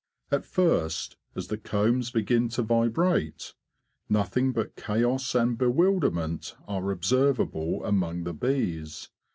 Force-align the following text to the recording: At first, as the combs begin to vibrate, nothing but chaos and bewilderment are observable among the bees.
At 0.31 0.47
first, 0.47 1.15
as 1.35 1.49
the 1.49 1.59
combs 1.59 2.09
begin 2.09 2.49
to 2.57 2.63
vibrate, 2.63 3.53
nothing 4.09 4.51
but 4.51 4.75
chaos 4.75 5.35
and 5.35 5.55
bewilderment 5.59 6.55
are 6.67 6.89
observable 6.89 7.85
among 7.85 8.23
the 8.23 8.33
bees. 8.33 9.09